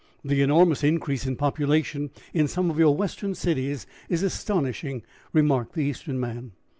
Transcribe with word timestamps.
"The 0.25 0.41
enormous 0.41 0.83
increase 0.83 1.27
in 1.27 1.35
population 1.35 2.09
in 2.33 2.47
some 2.47 2.71
of 2.71 2.79
your 2.79 2.95
Western 2.97 3.35
cities 3.35 3.85
is 4.09 4.23
astonishing," 4.23 5.03
remarked 5.31 5.73
the 5.75 5.83
Eastern 5.85 6.19
man. 6.19 6.53